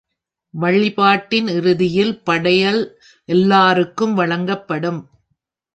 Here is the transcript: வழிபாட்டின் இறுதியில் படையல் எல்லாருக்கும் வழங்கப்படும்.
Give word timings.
வழிபாட்டின் 0.53 1.47
இறுதியில் 1.47 2.23
படையல் 2.23 2.81
எல்லாருக்கும் 3.29 4.13
வழங்கப்படும். 4.13 5.01